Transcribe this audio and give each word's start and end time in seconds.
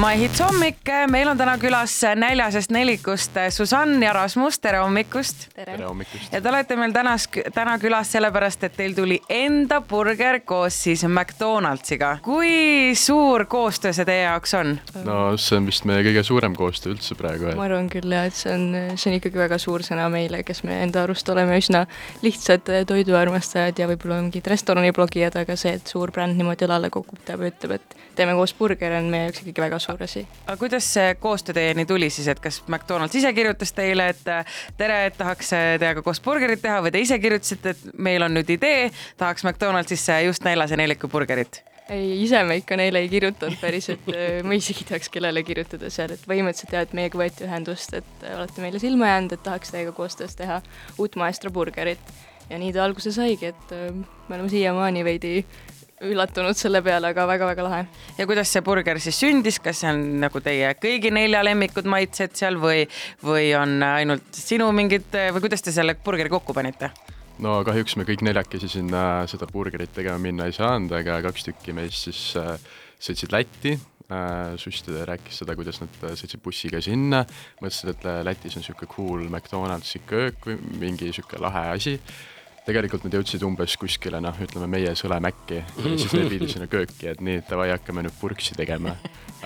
My 0.00 0.16
Hits 0.16 0.40
hommik, 0.40 0.88
meil 1.12 1.28
on 1.28 1.36
täna 1.36 1.58
külas 1.60 1.92
näljasest 2.16 2.70
nelikust 2.72 3.34
Susann 3.52 4.00
ja 4.00 4.14
Rasmus, 4.16 4.56
tere 4.62 4.78
hommikust. 4.80 5.42
tere 5.52 5.74
hommikust. 5.84 6.32
ja 6.32 6.40
te 6.40 6.48
olete 6.48 6.76
meil 6.80 6.94
tänas, 6.96 7.26
täna 7.52 7.74
külas 7.82 8.08
sellepärast, 8.14 8.64
et 8.64 8.78
teil 8.78 8.94
tuli 8.96 9.18
enda 9.28 9.82
burger 9.84 10.38
koos 10.40 10.78
siis 10.86 11.04
McDonaldsiga. 11.04 12.14
kui 12.24 12.94
suur 12.96 13.44
koostöö 13.44 13.92
see 13.92 14.06
teie 14.08 14.22
jaoks 14.22 14.54
on? 14.56 14.72
no 15.04 15.18
see 15.36 15.58
on 15.58 15.68
vist 15.68 15.84
meie 15.84 16.06
kõige 16.06 16.24
suurem 16.24 16.56
koostöö 16.56 16.94
üldse 16.94 17.18
praegu. 17.20 17.52
ma 17.60 17.68
arvan 17.68 17.92
küll 17.92 18.16
jah, 18.16 18.30
et 18.30 18.40
see 18.40 18.56
on, 18.56 18.64
see 18.94 19.12
on 19.12 19.18
ikkagi 19.18 19.42
väga 19.42 19.60
suur 19.60 19.84
sõna 19.84 20.08
meile, 20.08 20.40
kes 20.48 20.64
me 20.64 20.80
enda 20.86 21.04
arust 21.04 21.28
oleme 21.28 21.60
üsna 21.60 21.84
lihtsad 22.24 22.72
toiduarmastajad 22.88 23.84
ja 23.84 23.90
võib-olla 23.92 24.22
mingid 24.22 24.48
restoraniblogijad, 24.48 25.36
aga 25.44 25.60
see, 25.60 25.76
et 25.76 25.92
suur 25.92 26.08
bränd 26.16 26.40
niimoodi 26.40 26.70
õlale 26.70 26.88
koputab 26.88 27.44
ja 27.44 27.52
ütleb, 27.52 27.76
et 27.76 28.02
teeme 28.16 28.38
koos 28.40 28.56
burgeri, 28.56 28.96
on 28.96 29.12
meie 29.12 29.28
jaoks 29.28 29.44
ikkagi 29.44 29.68
väga 29.68 29.76
suur 29.76 29.89
asi. 30.00 30.26
aga 30.46 30.56
kuidas 30.60 30.86
see 30.94 31.14
koostöö 31.20 31.54
teieni 31.54 31.86
tuli 31.86 32.10
siis, 32.10 32.28
et 32.28 32.40
kas 32.40 32.62
McDonalds 32.66 33.14
ise 33.14 33.32
kirjutas 33.32 33.72
teile, 33.72 34.10
et 34.14 34.22
tere, 34.76 35.00
et 35.06 35.16
tahaks 35.18 35.54
teiega 35.54 36.02
koos 36.02 36.20
burgerit 36.20 36.62
teha 36.62 36.82
või 36.84 36.94
te 36.94 37.02
ise 37.02 37.18
kirjutasite, 37.18 37.74
et 37.74 37.98
meil 37.98 38.22
on 38.22 38.34
nüüd 38.34 38.54
idee, 38.56 38.90
tahaks 39.16 39.44
McDonaldsisse 39.44 40.22
just 40.28 40.46
näljase 40.46 40.78
neeliku 40.80 41.08
burgerit? 41.08 41.62
ei, 41.90 42.22
ise 42.24 42.42
me 42.46 42.56
ikka 42.60 42.78
neile 42.78 43.02
ei 43.02 43.10
kirjutanud 43.10 43.58
päris, 43.60 43.90
et 43.94 44.10
äh, 44.14 44.38
ma 44.46 44.56
isegi 44.56 44.84
ei 44.84 44.90
teaks, 44.92 45.10
kellele 45.12 45.42
kirjutada 45.46 45.90
seal, 45.92 46.14
et 46.14 46.22
põhimõtteliselt 46.28 46.74
jah, 46.76 46.86
et 46.86 46.96
meiega 46.96 47.20
võeti 47.20 47.46
ühendust, 47.46 47.94
et 47.98 48.24
äh, 48.26 48.36
olete 48.38 48.64
meile 48.64 48.82
silma 48.82 49.10
jäänud, 49.10 49.34
et 49.36 49.44
tahaks 49.46 49.74
teiega 49.74 49.94
koostöös 49.96 50.36
teha 50.38 50.60
uut 50.98 51.18
maestro 51.20 51.50
burgerit. 51.54 52.14
ja 52.50 52.58
nii 52.58 52.72
ta 52.74 52.84
alguse 52.84 53.12
saigi, 53.14 53.52
et 53.52 53.74
äh, 53.74 53.90
me 54.28 54.38
oleme 54.38 54.52
siiamaani 54.52 55.04
veidi 55.06 55.34
üllatunud 56.00 56.56
selle 56.56 56.80
peale, 56.84 57.10
aga 57.12 57.26
väga-väga 57.28 57.64
lahe. 57.66 57.80
ja 58.16 58.26
kuidas 58.28 58.52
see 58.52 58.62
burger 58.64 59.00
siis 59.02 59.18
sündis, 59.20 59.60
kas 59.62 59.82
see 59.82 59.90
on 59.92 60.00
nagu 60.22 60.40
teie 60.44 60.72
kõigi 60.80 61.12
nelja 61.12 61.42
lemmikud 61.44 61.88
maitsed 61.90 62.36
seal 62.38 62.56
või, 62.60 62.86
või 63.24 63.50
on 63.58 63.82
ainult 63.84 64.32
sinu 64.36 64.70
mingid 64.76 65.12
või 65.34 65.44
kuidas 65.44 65.64
te 65.66 65.74
selle 65.76 65.96
burgeri 66.04 66.32
kokku 66.32 66.56
panite? 66.56 66.90
no 67.44 67.60
kahjuks 67.66 67.98
me 68.00 68.08
kõik 68.08 68.24
neljakesi 68.24 68.70
sinna 68.78 69.26
seda 69.30 69.48
burgerit 69.50 69.92
tegema 69.96 70.20
minna 70.20 70.48
ei 70.48 70.56
saanud, 70.56 70.92
aga 70.96 71.20
kaks 71.28 71.50
tükki 71.50 71.76
meist 71.76 72.08
siis 72.08 72.24
äh, 72.40 72.56
sõitsid 73.00 73.36
Lätti 73.36 73.76
äh,. 73.76 74.56
Susti 74.58 75.04
rääkis 75.06 75.36
seda, 75.42 75.54
kuidas 75.54 75.78
nad 75.84 76.00
sõitsid 76.02 76.40
bussiga 76.42 76.80
sinna, 76.82 77.22
mõtlesid, 77.60 77.92
et 77.92 78.08
Lätis 78.26 78.56
on 78.56 78.64
niisugune 78.64 78.90
cool 78.96 79.28
McDonaldsi 79.28 80.00
köök 80.08 80.48
või 80.48 80.58
mingi 80.80 81.12
niisugune 81.12 81.44
lahe 81.44 81.68
asi 81.76 81.98
tegelikult 82.70 83.04
nad 83.06 83.16
jõudsid 83.18 83.42
umbes 83.46 83.74
kuskile 83.80 84.20
noh, 84.22 84.36
ütleme 84.44 84.68
meie 84.70 84.92
Sõlemäkki 84.98 85.58
ja 85.60 85.94
siis 85.98 86.12
neil 86.16 86.30
viidi 86.30 86.48
sinna 86.50 86.68
kööki, 86.70 87.08
et 87.10 87.20
nii, 87.24 87.40
et 87.42 87.50
davai, 87.50 87.70
hakkame 87.74 88.04
nüüd 88.06 88.16
purksi 88.20 88.56
tegema. 88.58 88.94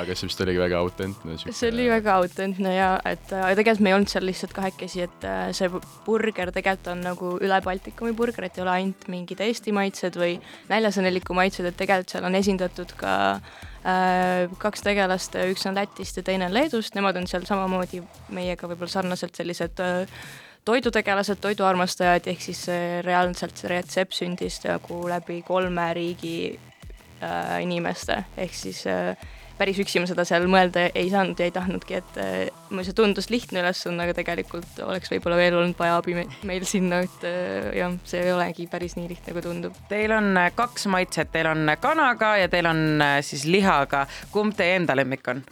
aga 0.00 0.16
see 0.18 0.26
vist 0.26 0.40
oligi 0.42 0.58
väga 0.58 0.78
autentne. 0.82 1.36
see 1.44 1.70
oli 1.70 1.88
väga 1.90 2.16
autentne 2.20 2.74
ja 2.74 2.88
et 3.06 3.32
äh, 3.32 3.52
tegelikult 3.54 3.84
me 3.86 3.92
ei 3.92 3.96
olnud 3.98 4.10
seal 4.12 4.26
lihtsalt 4.26 4.54
kahekesi, 4.56 5.04
et 5.06 5.28
äh, 5.28 5.44
see 5.56 5.70
burger 6.06 6.52
tegelikult 6.54 6.92
on 6.94 7.04
nagu 7.06 7.34
üle 7.40 7.60
Baltikumi 7.64 8.14
burger, 8.16 8.48
et 8.48 8.58
ei 8.58 8.64
ole 8.66 8.74
ainult 8.78 9.06
mingid 9.12 9.40
Eesti 9.44 9.74
maitsed 9.76 10.18
või 10.20 10.38
näljasõneliku 10.72 11.36
maitsed, 11.36 11.68
et 11.70 11.78
tegelikult 11.78 12.16
seal 12.16 12.26
on 12.28 12.38
esindatud 12.40 12.96
ka 13.00 13.14
äh, 13.34 14.50
kaks 14.58 14.84
tegelast, 14.86 15.38
üks 15.50 15.68
on 15.70 15.78
Lätist 15.78 16.18
ja 16.18 16.26
teine 16.26 16.50
on 16.50 16.56
Leedust, 16.56 16.96
nemad 16.98 17.16
on 17.20 17.30
seal 17.30 17.46
samamoodi 17.48 18.02
meiega 18.34 18.68
võib-olla 18.70 18.98
sarnaselt 18.98 19.38
sellised 19.38 19.82
äh, 19.84 20.18
toidutegelased, 20.64 21.40
toiduarmastajad, 21.44 22.28
ehk 22.32 22.40
siis 22.40 22.66
reaalselt 23.04 23.58
see 23.60 23.70
retsept 23.72 24.16
sündis 24.16 24.60
nagu 24.64 25.02
läbi 25.10 25.42
kolme 25.46 25.90
riigi 25.96 26.36
äh, 26.54 27.56
inimeste, 27.62 28.22
ehk 28.40 28.54
siis 28.56 28.84
äh, 28.90 29.16
päris 29.58 29.78
üksi 29.82 30.02
ma 30.02 30.08
seda 30.08 30.24
seal 30.26 30.46
mõelda 30.50 30.88
ei 30.96 31.08
saanud 31.12 31.38
ja 31.38 31.46
ei 31.48 31.54
tahtnudki, 31.54 31.98
et 32.00 32.18
äh, 32.20 32.34
mulle 32.70 32.84
see 32.86 32.96
tundus 32.96 33.30
lihtne 33.30 33.62
ülesanne, 33.62 34.06
aga 34.06 34.16
tegelikult 34.16 34.80
oleks 34.84 35.12
võib-olla 35.12 35.38
veel 35.38 35.58
olnud 35.60 35.78
vaja 35.78 35.98
abi 36.00 36.16
meil 36.48 36.66
sinna, 36.68 37.02
et 37.06 37.26
äh, 37.28 37.70
jah, 37.78 37.94
see 38.08 38.24
ei 38.24 38.32
olegi 38.34 38.66
päris 38.70 38.96
nii 38.98 39.08
lihtne, 39.12 39.36
kui 39.36 39.44
tundub. 39.44 39.76
Teil 39.90 40.14
on 40.16 40.32
äh, 40.40 40.50
kaks 40.56 40.88
maitset, 40.90 41.30
teil 41.34 41.50
on 41.52 41.70
kanaga 41.82 42.34
ja 42.42 42.50
teil 42.52 42.70
on 42.70 42.84
äh, 43.04 43.18
siis 43.26 43.46
lihaga. 43.48 44.04
kumb 44.34 44.56
teie 44.58 44.78
enda 44.80 44.96
lemmik 44.98 45.28
on? 45.30 45.44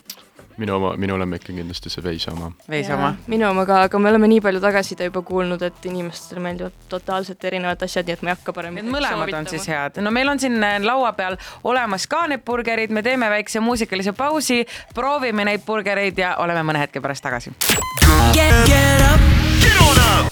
Minu 0.60 0.76
oma, 0.76 0.92
minu 1.00 1.16
lemmik 1.20 1.46
on 1.50 1.60
kindlasti 1.60 1.92
see 1.92 2.04
veise 2.04 2.30
oma. 2.32 2.50
veise 2.70 2.94
oma? 2.94 3.12
minu 3.30 3.48
oma 3.48 3.64
ka, 3.68 3.82
aga 3.88 4.00
me 4.02 4.10
oleme 4.10 4.28
nii 4.32 4.40
palju 4.44 4.62
tagasiside 4.62 5.08
juba 5.08 5.22
kuulnud, 5.26 5.62
et 5.62 5.86
inimestele 5.88 6.42
meeldivad 6.44 6.76
totaalselt 6.92 7.44
erinevad 7.50 7.82
asjad, 7.86 8.08
nii 8.08 8.18
et 8.18 8.24
ma 8.24 8.32
ei 8.32 8.36
hakka 8.36 8.56
parem. 8.56 8.80
Need 8.80 8.90
mõlemad 8.90 9.22
soovitama. 9.22 9.44
on 9.44 9.52
siis 9.52 9.68
head. 9.72 10.02
no 10.04 10.14
meil 10.14 10.32
on 10.32 10.42
siin 10.42 10.58
äh, 10.62 10.78
laua 10.84 11.12
peal 11.18 11.38
olemas 11.64 12.06
ka 12.10 12.26
need 12.32 12.44
burgerid, 12.46 12.92
me 12.92 13.04
teeme 13.06 13.30
väikse 13.32 13.62
muusikalise 13.64 14.16
pausi, 14.16 14.62
proovime 14.94 15.46
neid 15.48 15.64
burgereid 15.66 16.18
ja 16.18 16.36
oleme 16.42 16.66
mõne 16.72 16.84
hetke 16.84 17.00
pärast 17.00 17.24
tagasi. 17.24 17.54
Get, 18.32 18.54
get 18.66 19.08
up. 19.08 19.20
Get 19.62 19.80
on 19.80 20.04
up. 20.10 20.31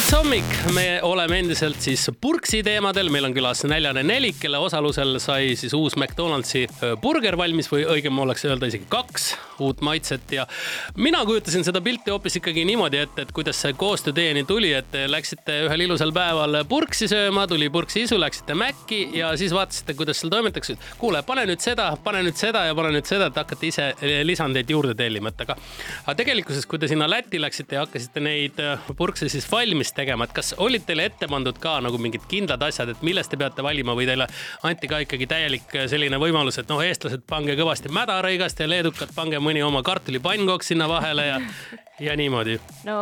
Mahits 0.00 0.16
hommik, 0.16 0.52
me 0.72 0.84
oleme 1.04 1.42
endiselt 1.42 1.82
siis 1.84 2.06
purksi 2.24 2.62
teemadel, 2.64 3.10
meil 3.12 3.26
on 3.28 3.34
külas 3.36 3.60
näljane 3.68 4.00
nelik, 4.00 4.38
kelle 4.40 4.56
osalusel 4.56 5.18
sai 5.20 5.52
siis 5.60 5.74
uus 5.76 5.98
McDonaldsi 6.00 6.62
burger 7.02 7.36
valmis 7.36 7.68
või 7.68 7.84
õigem 7.84 8.16
oleks 8.24 8.48
öelda 8.48 8.72
isegi 8.72 8.88
kaks 8.88 9.34
uut 9.60 9.80
maitset 9.84 10.32
ja 10.32 10.46
mina 10.96 11.24
kujutasin 11.26 11.64
seda 11.64 11.80
pilti 11.84 12.10
hoopis 12.10 12.36
ikkagi 12.40 12.64
niimoodi 12.68 13.00
ette, 13.02 13.26
et 13.26 13.32
kuidas 13.36 13.60
see 13.62 13.72
koostöö 13.78 14.14
teieni 14.16 14.44
tuli, 14.48 14.72
et 14.76 14.90
te 14.92 15.06
läksite 15.10 15.60
ühel 15.66 15.86
ilusal 15.86 16.12
päeval 16.14 16.62
purksi 16.68 17.08
sööma, 17.10 17.46
tuli 17.50 17.70
purksi 17.72 18.04
isu, 18.06 18.18
läksite 18.20 18.54
Maci 18.54 19.00
ja 19.18 19.32
siis 19.40 19.54
vaatasite, 19.54 19.94
kuidas 19.98 20.20
seal 20.20 20.32
toimetatakse. 20.32 20.76
kuule, 20.98 21.22
pane 21.26 21.46
nüüd 21.48 21.62
seda, 21.64 21.90
pane 22.04 22.22
nüüd 22.26 22.38
seda 22.38 22.64
ja 22.68 22.74
pane 22.78 22.92
nüüd 22.94 23.08
seda, 23.08 23.30
et 23.30 23.40
hakkate 23.40 23.66
ise 23.66 23.88
lisandeid 24.26 24.70
juurde 24.70 24.94
tellima, 24.94 25.32
et 25.32 25.44
aga, 25.46 25.56
aga 26.04 26.16
tegelikkuses, 26.22 26.66
kui 26.70 26.78
te 26.78 26.88
sinna 26.90 27.08
Lätti 27.10 27.40
läksite 27.40 27.76
ja 27.76 27.84
hakkasite 27.84 28.22
neid 28.22 28.60
purkse 28.96 29.28
siis 29.32 29.48
valmis 29.50 29.92
tegema, 29.96 30.28
et 30.28 30.34
kas 30.36 30.54
olid 30.58 30.86
teile 30.86 31.08
ette 31.10 31.28
pandud 31.30 31.58
ka 31.60 31.78
nagu 31.82 31.98
mingid 31.98 32.26
kindlad 32.30 32.62
asjad, 32.62 32.92
et 32.92 33.02
millest 33.06 33.32
te 33.32 33.38
peate 33.40 33.64
valima 33.66 33.96
või 33.98 34.06
teile 34.06 34.28
anti 34.66 34.88
ka 34.90 35.02
ikkagi 35.04 35.26
täielik 35.30 35.74
selline 35.90 36.20
võimalus, 36.22 36.60
et 36.60 36.70
noh, 36.70 36.82
eestlased, 36.84 37.24
pange 37.28 37.56
kõvasti 37.58 37.90
mädarõigast 37.94 38.62
ja 38.62 38.68
leedukad, 38.70 39.10
pange 39.16 39.40
mõni 39.42 39.49
oma 39.66 39.82
kartulipannkook 39.82 40.62
sinna 40.62 40.88
vahele 40.88 41.26
ja 41.26 41.40
ja 42.00 42.16
niimoodi. 42.16 42.56
no 42.88 42.96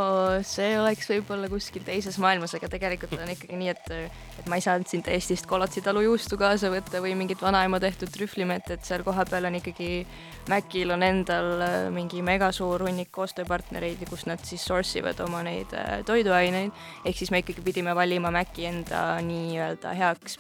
see 0.47 0.73
oleks 0.79 1.07
võib-olla 1.11 1.49
kuskil 1.51 1.85
teises 1.87 2.19
maailmas, 2.23 2.55
aga 2.59 2.71
tegelikult 2.73 3.21
on 3.23 3.31
ikkagi 3.31 3.59
nii, 3.61 3.71
et, 3.71 3.93
et 4.41 4.49
ma 4.51 4.59
ei 4.59 4.65
saanud 4.65 4.91
siin 4.91 5.05
Eestist 5.15 5.47
Kolotsi 5.49 5.83
talu 5.85 6.03
juustu 6.03 6.39
kaasa 6.41 6.71
võtta 6.73 7.03
või 7.05 7.15
mingit 7.19 7.43
vanaema 7.43 7.81
tehtud 7.83 8.11
trühvlimett, 8.15 8.73
et 8.75 8.85
seal 8.89 9.07
kohapeal 9.07 9.49
on 9.51 9.61
ikkagi, 9.61 10.03
Mäkil 10.49 10.91
on 10.95 11.05
endal 11.05 11.51
äh, 11.61 11.79
mingi 11.95 12.23
megasuur 12.25 12.87
hunnik 12.89 13.13
koostööpartnereid, 13.15 14.03
kus 14.09 14.27
nad 14.27 14.43
siis 14.49 14.65
source 14.65 14.99
ivad 14.99 15.21
oma 15.21 15.45
neid 15.47 15.75
äh, 15.77 16.01
toiduaineid. 16.09 16.73
ehk 17.05 17.23
siis 17.23 17.31
me 17.31 17.45
ikkagi 17.45 17.63
pidime 17.65 17.95
valima 17.95 18.33
Mäki 18.35 18.67
enda 18.71 19.03
nii-öelda 19.25 19.95
heaks 19.99 20.39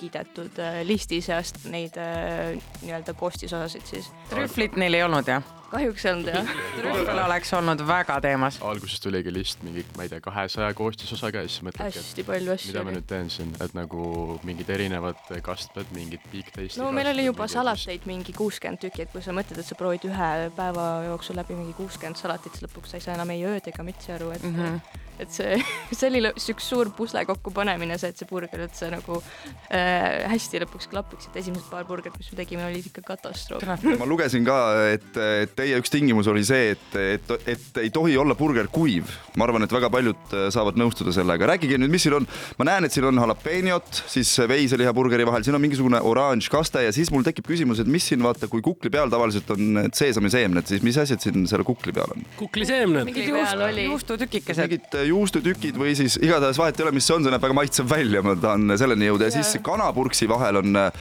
kiidetud 0.00 0.62
äh, 0.62 0.80
listi 0.88 1.20
seast 1.24 1.64
neid 1.72 1.96
nii-öelda 1.96 3.14
koostisosasid 3.18 3.86
siis. 3.94 4.10
trühvlit 4.30 4.76
neil 4.80 4.98
ei 4.98 5.06
olnud 5.06 5.28
jah? 5.30 5.56
kahjuks 5.70 6.04
ei 6.04 6.12
olnud 6.12 6.28
jah. 6.30 6.50
trühvel 6.78 7.20
oleks 7.24 7.52
olnud 7.56 7.82
väga 7.86 8.18
teemas. 8.24 8.58
alguses 8.62 9.00
tuligi 9.02 9.32
list 9.34 9.62
mingi, 9.66 9.84
ma 9.96 10.06
ei 10.06 10.12
tea, 10.12 10.20
kahesaja 10.24 10.74
koostisosaga 10.78 11.44
ja 11.44 11.50
siis 11.50 11.64
mõtledki, 11.66 12.02
et 12.22 12.66
mida 12.68 12.84
ma 12.86 12.94
nüüd 12.94 13.08
teen 13.10 13.30
siin, 13.32 13.54
et 13.62 13.74
nagu 13.76 14.38
mingid 14.46 14.70
erinevad 14.76 15.20
kastmed, 15.46 15.90
mingid 15.96 16.22
big 16.32 16.50
taste'i. 16.52 16.82
no 16.82 16.92
meil 16.94 17.10
oli 17.12 17.26
juba 17.28 17.48
salateid 17.50 18.06
mingi 18.10 18.34
kuuskümmend 18.36 18.82
tükki, 18.84 19.06
et 19.06 19.14
kui 19.14 19.24
sa 19.24 19.34
mõtled, 19.36 19.60
et 19.62 19.68
sa 19.68 19.78
proovid 19.78 20.06
ühe 20.10 20.30
päeva 20.56 20.86
jooksul 21.10 21.38
läbi 21.40 21.58
mingi 21.58 21.74
kuuskümmend 21.78 22.20
salatit, 22.20 22.54
siis 22.54 22.68
lõpuks 22.68 22.94
sa 22.94 23.00
ei 23.00 23.08
saa 23.08 23.18
enam 23.18 23.34
ei 23.34 23.44
ööd 23.48 23.72
ega 23.72 23.86
mütsi 23.86 24.14
aru, 24.16 24.32
et 24.36 24.46
mm 24.46 24.56
-hmm 24.62 25.04
et 25.22 25.32
see, 25.32 25.56
see 25.96 26.10
oli 26.10 26.22
üks 26.26 26.68
suur 26.70 26.90
pusle 26.96 27.22
kokkupanemine, 27.28 27.98
see, 28.00 28.12
et 28.12 28.20
see 28.20 28.28
burger 28.28 28.66
üldse 28.66 28.90
nagu 28.92 29.18
äh, 29.20 30.26
hästi 30.30 30.62
lõpuks 30.64 30.90
klapiks, 30.92 31.30
et 31.30 31.40
esimesed 31.42 31.68
paar 31.70 31.86
burgerit, 31.88 32.16
mis 32.20 32.30
me 32.32 32.40
tegime, 32.40 32.66
olid 32.68 32.88
ikka 32.90 33.04
katastroof. 33.06 33.66
ma 34.00 34.08
lugesin 34.08 34.46
ka, 34.46 34.58
et, 34.92 35.08
et 35.44 35.54
teie 35.58 35.80
üks 35.80 35.92
tingimus 35.92 36.30
oli 36.32 36.44
see, 36.46 36.74
et, 36.76 36.98
et, 37.16 37.34
et 37.56 37.82
ei 37.84 37.92
tohi 37.94 38.16
olla 38.20 38.36
burger 38.38 38.70
kuiv. 38.72 39.12
ma 39.36 39.46
arvan, 39.48 39.66
et 39.66 39.72
väga 39.72 39.90
paljud 39.92 40.36
äh, 40.36 40.48
saavad 40.54 40.78
nõustuda 40.80 41.14
sellega. 41.16 41.48
rääkige 41.52 41.80
nüüd, 41.80 41.92
mis 41.92 42.06
siin 42.06 42.18
on. 42.20 42.28
ma 42.60 42.68
näen, 42.70 42.88
et 42.88 42.96
siin 42.96 43.08
on 43.08 43.22
jalapeenot, 43.22 44.02
siis 44.10 44.32
veiselihaburgeri 44.48 45.26
vahel, 45.28 45.46
siin 45.46 45.56
on 45.58 45.64
mingisugune 45.64 46.00
oranž 46.00 46.50
kaste 46.52 46.84
ja 46.84 46.94
siis 46.94 47.12
mul 47.14 47.24
tekib 47.26 47.48
küsimus, 47.48 47.80
et 47.82 47.90
mis 47.90 48.04
siin 48.12 48.22
vaata, 48.24 48.50
kui 48.52 48.64
kukli 48.64 48.92
peal 48.92 49.10
tavaliselt 49.12 49.50
on 49.54 49.86
seesamiseemned, 49.94 50.68
siis 50.68 50.84
mis 50.86 50.98
asjad 51.00 51.22
siin 51.22 51.46
selle 51.48 51.66
kukli 51.66 51.94
peal 51.96 52.12
on? 52.14 52.26
kukliseemned. 52.40 53.06
mingid 53.08 53.30
juust, 53.30 53.82
juustutükikesed. 53.86 54.86
Juustutükid 55.10 55.78
või 55.78 55.94
siis 55.98 56.18
igatahes 56.20 56.58
vahet 56.60 56.78
ei 56.80 56.86
ole, 56.86 56.94
mis 56.96 57.06
see 57.08 57.16
on, 57.16 57.24
see 57.24 57.32
näeb 57.34 57.44
väga 57.44 57.56
maitsev 57.56 57.88
välja, 57.90 58.22
ma 58.24 58.34
tahan 58.40 58.76
selleni 58.78 59.08
jõuda 59.08 59.28
ja 59.28 59.34
siis 59.36 59.56
kanapurksi 59.66 60.28
vahel 60.30 60.60
on 60.62 60.80
äh, 60.80 61.00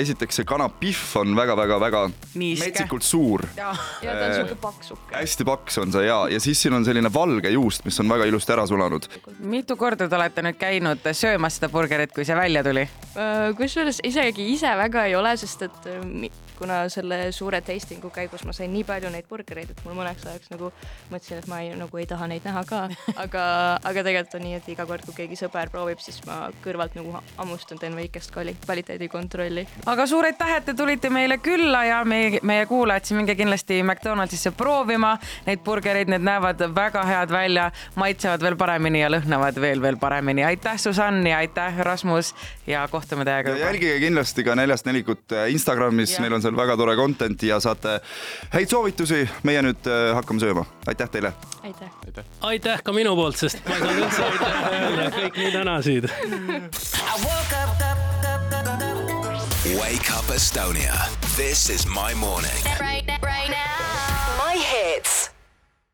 esiteks 0.00 0.40
see 0.40 0.48
kanapihv 0.48 1.16
on 1.20 1.34
väga-väga-väga 1.38 2.04
metsikult 2.38 3.06
suur. 3.06 3.44
ja 3.56 3.74
ta 4.02 4.14
on 4.28 4.34
siuke 4.40 4.58
paksuke. 4.62 5.16
hästi 5.16 5.48
paks 5.48 5.78
on 5.82 5.94
see 5.94 6.06
ja, 6.08 6.20
ja 6.32 6.40
siis 6.42 6.62
siin 6.64 6.76
on 6.78 6.86
selline 6.86 7.12
valge 7.14 7.52
juust, 7.54 7.84
mis 7.88 8.00
on 8.02 8.10
väga 8.10 8.28
ilusti 8.30 8.54
ära 8.56 8.66
sulanud. 8.70 9.08
mitu 9.38 9.76
korda 9.80 10.08
te 10.08 10.18
olete 10.18 10.46
nüüd 10.46 10.60
käinud 10.60 11.12
söömas 11.12 11.58
seda 11.58 11.70
burgerit, 11.72 12.14
kui 12.14 12.26
see 12.26 12.36
välja 12.38 12.64
tuli? 12.66 12.86
kusjuures 13.58 14.00
isegi 14.04 14.50
ise 14.54 14.72
väga 14.78 15.06
ei 15.08 15.16
ole, 15.18 15.36
sest 15.40 15.68
et 15.68 15.90
äh, 15.90 16.02
kuna 16.64 16.88
selle 16.88 17.28
suure 17.32 17.60
tasting'u 17.60 18.08
käigus 18.12 18.44
ma 18.48 18.52
sain 18.56 18.72
nii 18.72 18.84
palju 18.88 19.10
neid 19.12 19.26
burgereid, 19.28 19.70
et 19.74 19.80
mul 19.84 19.96
mõneks 19.98 20.24
ajaks 20.24 20.52
nagu 20.52 20.70
mõtlesin, 21.12 21.42
et 21.42 21.48
ma 21.50 21.60
ei, 21.60 21.72
nagu 21.76 22.00
ei 22.00 22.06
taha 22.08 22.28
neid 22.30 22.46
näha 22.48 22.62
ka, 22.68 22.80
aga, 23.24 23.44
aga 23.84 24.04
tegelikult 24.06 24.38
on 24.38 24.44
nii, 24.46 24.54
et 24.60 24.70
iga 24.72 24.86
kord, 24.88 25.04
kui 25.04 25.16
keegi 25.18 25.36
sõber 25.42 25.68
proovib, 25.72 26.00
siis 26.00 26.22
ma 26.28 26.38
kõrvalt 26.64 26.96
nagu 26.96 27.12
hammustan, 27.36 27.80
teen 27.82 27.96
väikest 27.98 28.32
kvali-, 28.32 28.56
kvaliteedikontrolli. 28.64 29.66
aga 29.92 30.06
suur 30.08 30.28
aitäh, 30.30 30.54
et 30.56 30.68
te 30.70 30.76
tulite 30.78 31.10
meile 31.12 31.38
külla 31.44 31.84
ja 31.90 32.00
meie, 32.08 32.40
meie 32.42 32.64
kuulajad 32.70 33.10
siin 33.10 33.20
minge 33.20 33.36
kindlasti 33.36 33.82
McDonaldsisse 33.82 34.54
proovima 34.56 35.14
neid 35.44 35.60
burgereid, 35.66 36.08
need 36.08 36.24
näevad 36.24 36.64
väga 36.74 37.04
head 37.10 37.34
välja, 37.34 37.68
maitsevad 38.00 38.46
veel 38.46 38.56
paremini 38.56 39.04
ja 39.04 39.12
lõhnavad 39.12 39.60
veel, 39.60 39.84
veel 39.84 40.00
paremini. 40.00 40.46
aitäh, 40.48 40.80
Susann 40.80 41.26
ja 41.28 41.44
aitäh, 41.44 41.84
Rasmus 41.84 42.32
ja 42.66 42.88
kohtume 42.88 43.28
teiega. 43.28 43.52
ja 43.52 43.68
jälgige 43.68 44.00
kindlasti 44.06 44.48
ka 44.48 44.56
Neljast 44.56 44.88
Nelikut 44.88 45.38
Instagramis, 45.52 46.16
meil 46.24 46.32
on 46.32 46.42
seal 46.42 46.53
väga 46.56 46.76
tore 46.76 46.96
content 46.96 47.42
ja 47.42 47.60
saate 47.60 48.00
häid 48.54 48.70
soovitusi. 48.70 49.28
meie 49.42 49.62
nüüd 49.62 49.86
äh, 49.90 50.14
hakkame 50.16 50.40
sööma, 50.40 50.64
aitäh 50.86 51.10
teile. 51.10 51.32
aitäh. 51.62 52.24
aitäh 52.40 52.82
ka 52.82 52.92
minu 52.92 53.16
poolt, 53.16 53.36
sest 53.40 53.60
ma 53.68 53.76
ei 53.76 53.80
saanud 53.84 54.04
üldse 54.04 54.22
aitäh 54.28 54.54
öelda, 54.80 55.10
kõik 55.18 55.42
nii 55.42 55.52
tänasid. 55.52 56.10
Wake 59.78 60.12
up 60.18 60.30
Estonia. 60.30 60.94
This 61.36 61.70
is 61.70 61.86
my 61.86 62.14
morning. 62.14 62.62
right, 62.80 63.06
right 63.22 63.48
now. 63.48 64.36
My 64.38 64.56
hits. 64.58 65.13